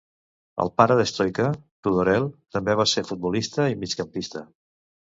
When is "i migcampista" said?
3.75-4.47